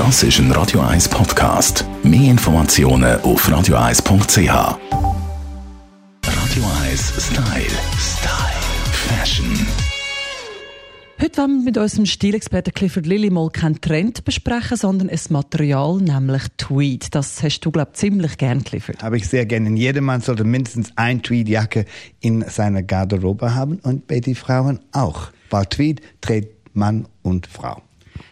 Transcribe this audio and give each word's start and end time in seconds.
Das 0.00 0.22
ist 0.22 0.38
ein 0.38 0.50
Radio 0.52 0.80
1 0.80 1.10
Podcast. 1.10 1.84
Mehr 2.02 2.30
Informationen 2.30 3.20
auf 3.20 3.46
radio1.ch. 3.46 4.48
Radio 4.48 4.78
1 6.88 7.12
Style. 7.18 7.66
Style. 7.98 8.62
Fashion. 8.92 9.66
Heute 11.20 11.36
wollen 11.36 11.58
wir 11.58 11.64
mit 11.64 11.76
unserem 11.76 12.06
Stilexperten 12.06 12.72
Clifford 12.72 13.04
Lilly 13.04 13.28
mal 13.28 13.50
keinen 13.50 13.82
Trend 13.82 14.24
besprechen, 14.24 14.78
sondern 14.78 15.10
ein 15.10 15.20
Material, 15.28 15.98
nämlich 15.98 16.44
Tweed. 16.56 17.14
Das 17.14 17.42
hast 17.42 17.60
du, 17.60 17.70
glaube 17.70 17.90
ich, 17.92 17.98
ziemlich 17.98 18.38
gern, 18.38 18.64
Clifford. 18.64 19.02
Habe 19.02 19.18
ich 19.18 19.28
sehr 19.28 19.44
gerne. 19.44 19.68
Jeder 19.76 20.00
Mann 20.00 20.22
sollte 20.22 20.44
mindestens 20.44 20.92
ein 20.96 21.22
Tweedjacke 21.22 21.84
in 22.20 22.42
seiner 22.48 22.82
Garderobe 22.82 23.54
haben 23.54 23.78
und 23.82 24.06
bei 24.06 24.20
den 24.20 24.34
Frauen 24.34 24.80
auch. 24.92 25.28
Weil 25.50 25.66
Tweed 25.66 26.00
trägt 26.22 26.74
Mann 26.74 27.06
und 27.20 27.46
Frau. 27.46 27.82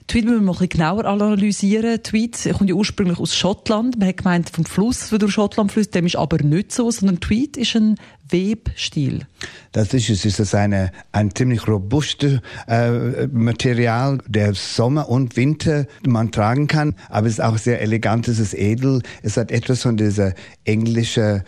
Tweed 0.09 0.25
müssen 0.25 0.47
wir 0.47 0.55
mal 0.55 0.57
ein 0.59 0.69
genauer 0.71 1.05
analysieren. 1.05 2.03
Tweed 2.03 2.49
kommt 2.57 2.71
ja 2.71 2.75
ursprünglich 2.75 3.19
aus 3.19 3.37
Schottland. 3.37 3.99
Man 3.99 4.09
hat 4.09 4.16
gemeint, 4.16 4.49
vom 4.49 4.65
Fluss, 4.65 5.11
der 5.11 5.19
durch 5.19 5.33
Schottland 5.33 5.71
fließt, 5.71 5.95
dem 5.95 6.07
ist 6.07 6.16
aber 6.16 6.39
nicht 6.43 6.73
so, 6.73 6.91
sondern 6.91 7.21
Tweed 7.21 7.59
ist 7.59 7.77
ein 7.77 7.97
Webstil. 8.30 9.27
Das 9.73 9.93
ist 9.93 10.09
es. 10.09 10.25
Es 10.25 10.41
ist 10.41 10.55
eine, 10.55 10.93
ein 11.13 11.35
ziemlich 11.35 11.69
robustes 11.69 12.41
äh, 12.66 13.27
Material, 13.27 14.19
der 14.27 14.55
Sommer 14.55 15.11
und 15.11 15.37
Winter 15.37 15.87
man 16.07 16.33
tragen 16.33 16.69
kann. 16.69 16.95
Aber 17.11 17.27
es 17.27 17.35
ist 17.35 17.41
auch 17.41 17.59
sehr 17.59 17.83
elegant, 17.83 18.29
es 18.29 18.38
ist 18.38 18.55
edel. 18.55 19.02
Es 19.23 19.37
hat 19.37 19.51
etwas 19.51 19.83
von 19.83 19.99
dieser 19.99 20.33
englischen 20.65 21.43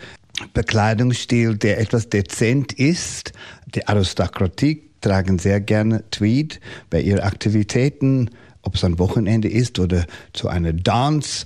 Bekleidungsstil, 0.53 1.57
der 1.57 1.79
etwas 1.79 2.09
dezent 2.09 2.73
ist. 2.73 3.33
Die 3.73 3.87
Aristokratie 3.87 4.83
tragen 5.01 5.39
sehr 5.39 5.59
gerne 5.59 6.03
Tweed 6.11 6.59
bei 6.91 7.01
ihren 7.01 7.21
Aktivitäten 7.21 8.29
ob 8.63 8.75
es 8.75 8.83
ein 8.83 8.99
Wochenende 8.99 9.47
ist 9.47 9.79
oder 9.79 10.05
zu 10.33 10.47
einer 10.47 10.73
Dance. 10.73 11.45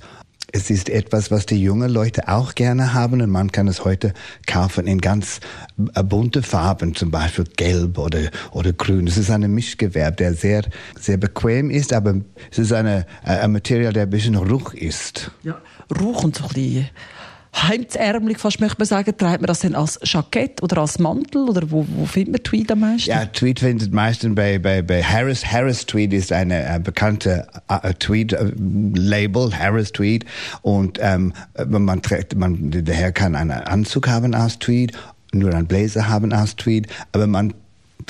Es 0.52 0.70
ist 0.70 0.90
etwas, 0.90 1.32
was 1.32 1.46
die 1.46 1.62
jungen 1.62 1.90
Leute 1.92 2.30
auch 2.30 2.56
gerne 2.56 2.94
haben 2.94 3.22
und 3.22 3.30
man 3.30 3.52
kann 3.52 3.68
es 3.68 3.84
heute 3.84 4.14
kaufen 4.46 4.88
in 4.88 5.02
ganz 5.02 5.42
äh, 5.96 6.04
bunte 6.04 6.44
Farben, 6.44 6.96
zum 6.96 7.12
Beispiel 7.12 7.46
gelb 7.58 7.98
oder, 7.98 8.30
oder 8.52 8.72
grün. 8.72 9.08
Es 9.08 9.18
ist 9.18 9.32
ein 9.32 9.42
Mischgewerb, 9.54 10.18
der 10.18 10.34
sehr, 10.34 10.64
sehr 10.98 11.18
bequem 11.18 11.70
ist, 11.70 11.92
aber 11.92 12.22
es 12.52 12.60
ist 12.60 12.72
eine, 12.72 13.06
äh, 13.26 13.32
ein 13.40 13.52
Material, 13.52 13.92
der 13.92 14.04
ein 14.04 14.10
bisschen 14.10 14.36
ruch 14.36 14.74
ist. 14.74 15.32
Ja, 15.44 15.60
ruch 16.00 16.24
und 16.24 16.38
so 16.38 16.46
ein 16.46 16.88
hemdsärmelig 17.56 18.38
fast, 18.38 18.60
möchte 18.60 18.78
man 18.80 18.86
sagen. 18.86 19.18
Trägt 19.18 19.42
man 19.42 19.48
das 19.48 19.60
denn 19.60 19.76
als 19.76 20.00
Jackett 20.04 20.62
oder 20.62 20.80
als 20.80 21.00
Mantel? 21.00 21.50
Oder 21.50 21.70
wo, 21.72 21.86
wo 21.96 22.06
findet 22.06 22.34
man 22.34 22.44
Tweed 22.44 22.72
am 22.72 22.82
meisten? 22.82 23.10
Ja, 23.10 23.26
Tweed 23.26 23.60
findet 23.60 23.94
meistens 23.94 24.36
bei, 24.36 24.60
bei, 24.60 24.82
bei 24.82 25.02
Harris. 25.02 25.46
Harris 25.46 25.86
Tweed 25.86 26.14
ist 26.14 26.32
eine 26.32 26.76
äh, 26.76 26.80
bekannte 26.80 27.48
äh, 27.70 27.94
Tweed-Label, 27.94 29.58
Harris 29.58 29.92
Tweed. 29.92 30.26
Und 30.62 31.00
ähm, 31.02 31.34
man 31.68 32.02
trägt, 32.02 32.36
man, 32.36 32.72
der 32.72 32.96
Herr 32.96 33.12
kann 33.12 33.36
einen 33.36 33.52
Anzug 33.52 34.08
haben 34.08 34.36
aus 34.36 34.60
Tweed, 34.60 34.92
nur 35.32 35.54
einen 35.54 35.68
Blazer 35.68 36.08
haben 36.10 36.34
aus 36.34 36.56
Tweed, 36.56 36.88
aber 37.12 37.28
man 37.28 37.54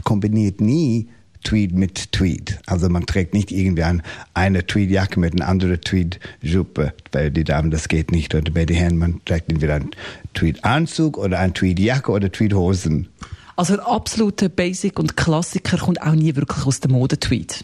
kombiniert 0.04 0.62
nie 0.62 1.08
Tweed 1.46 1.74
mit 1.74 2.12
Tweed. 2.12 2.60
Also 2.66 2.90
man 2.90 3.06
trägt 3.06 3.34
nicht 3.34 3.52
irgendwie 3.52 3.84
ein, 3.84 4.02
eine 4.34 4.68
Tweedjacke 4.68 5.20
mit 5.20 5.34
einer 5.34 5.48
anderen 5.48 5.80
Tweed-Juppe. 5.80 6.94
Bei 7.12 7.30
den 7.30 7.46
Damen, 7.46 7.72
das 7.72 7.88
geht 7.88 8.12
nicht. 8.12 8.36
Oder 8.36 8.52
bei 8.52 8.66
den 8.66 8.76
Herren, 8.76 8.98
man 8.98 9.22
trägt 9.24 9.50
entweder 9.50 9.76
einen 9.76 9.92
Tweed-Anzug 10.34 11.18
oder 11.18 11.40
eine 11.40 11.54
Tweed-Jacke 11.54 12.12
oder 12.12 12.30
Tweed-Hosen. 12.30 13.08
Also 13.56 13.74
ein 13.76 13.80
absoluter 13.80 14.50
Basic 14.50 15.00
und 15.00 15.16
Klassiker 15.16 15.78
kommt 15.78 16.02
auch 16.02 16.12
nie 16.12 16.36
wirklich 16.36 16.66
aus 16.66 16.82
der 16.82 16.92
Mode 16.92 17.18
Tweed. 17.18 17.64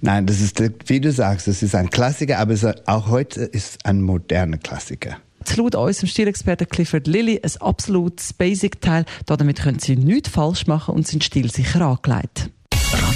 Nein, 0.00 0.26
das 0.26 0.40
ist, 0.40 0.60
wie 0.86 1.00
du 1.00 1.12
sagst, 1.12 1.46
das 1.46 1.62
ist 1.62 1.76
ein 1.76 1.90
Klassiker, 1.90 2.38
aber 2.40 2.56
auch 2.86 3.08
heute 3.08 3.42
ist 3.42 3.86
ein 3.86 4.02
moderner 4.02 4.58
Klassiker 4.58 5.18
laut 5.56 5.74
unserem 5.74 6.08
Stilexperten 6.08 6.68
Clifford 6.68 7.06
Lilly 7.06 7.40
ein 7.42 7.60
absolutes 7.60 8.32
Basic-Teil. 8.32 9.04
Damit 9.26 9.60
können 9.60 9.78
Sie 9.78 9.96
nichts 9.96 10.28
falsch 10.28 10.66
machen 10.66 10.94
und 10.94 11.06
sind 11.06 11.24
Stil 11.24 11.50
sicher 11.50 11.82
angelegt. 11.82 12.50